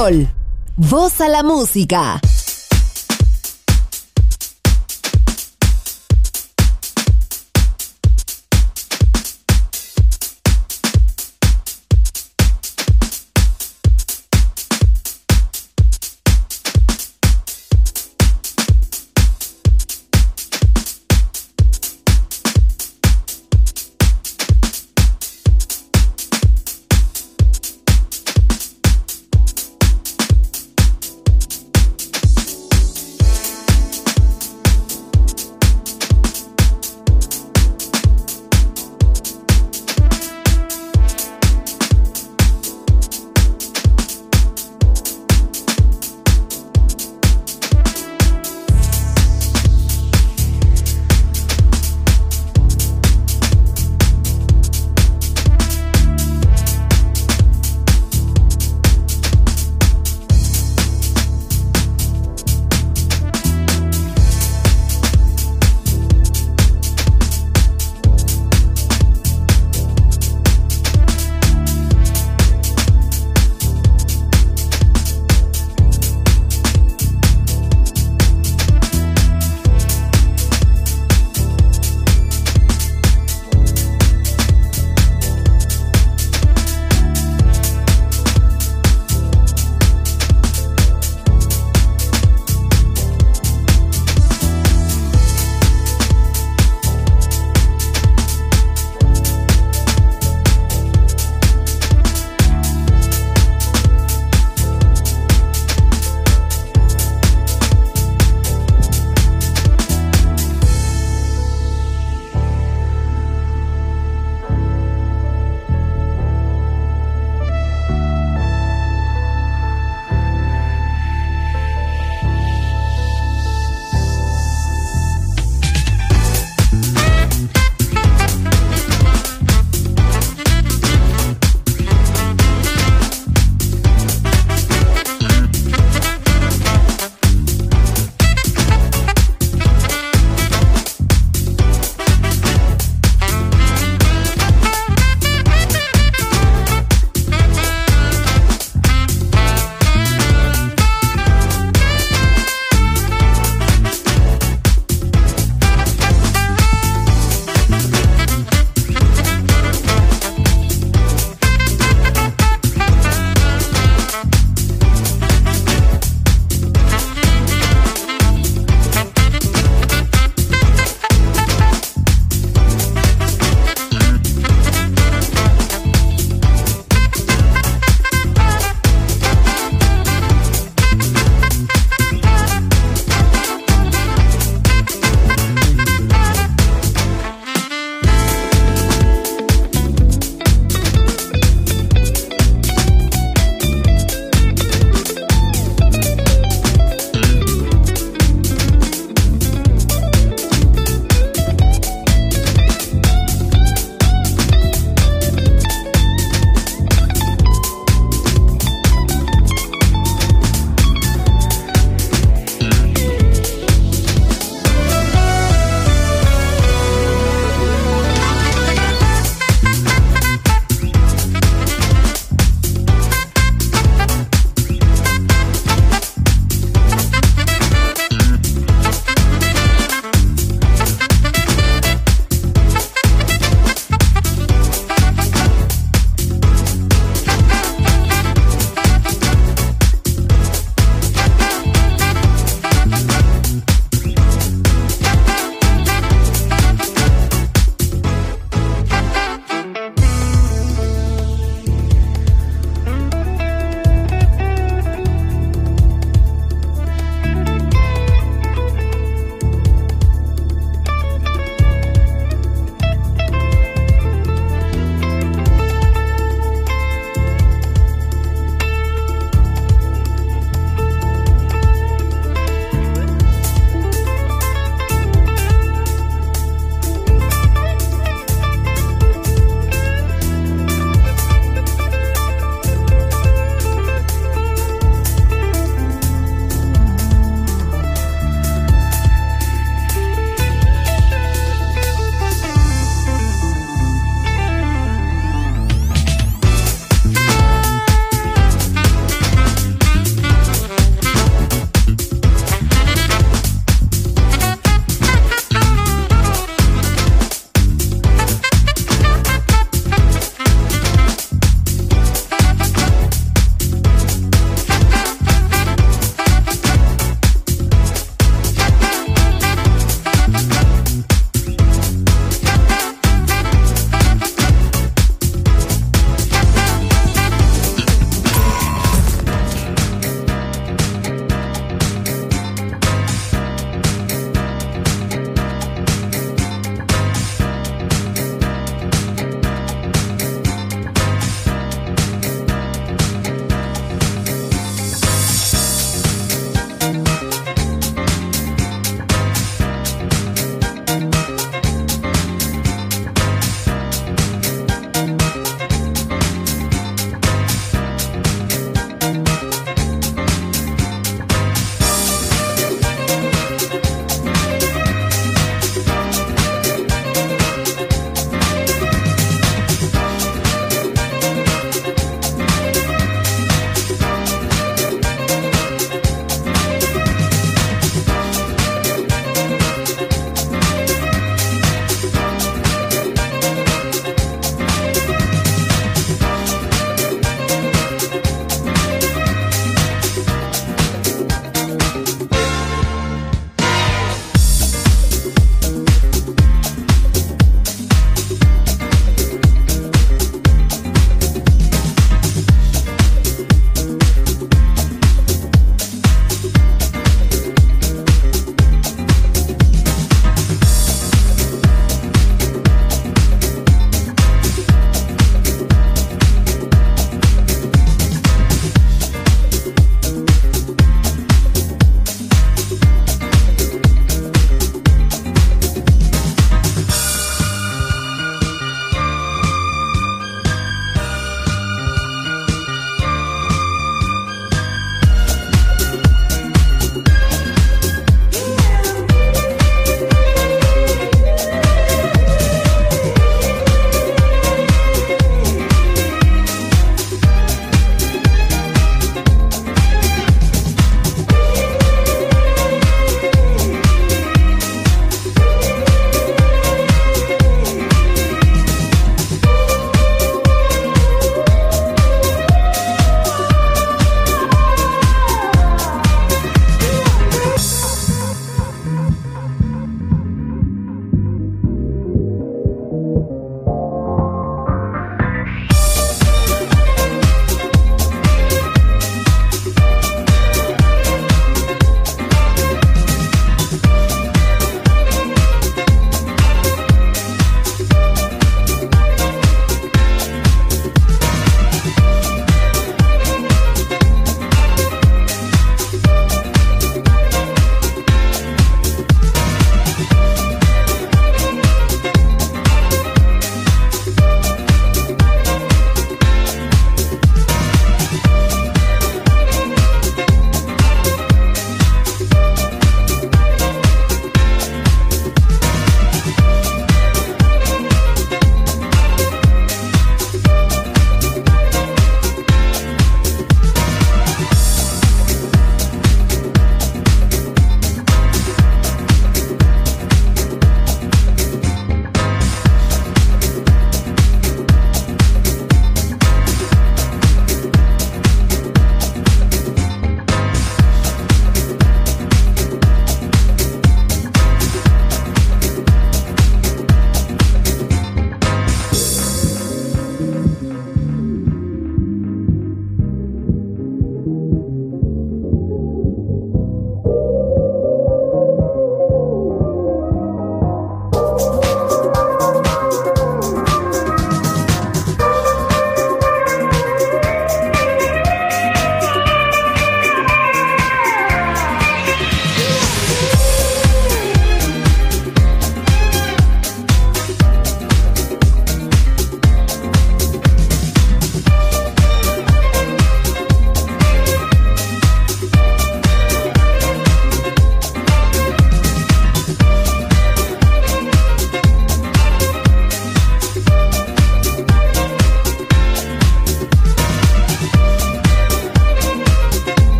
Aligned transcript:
Sol. 0.00 0.26
Voz 0.78 1.20
a 1.20 1.28
la 1.28 1.42
música. 1.42 2.22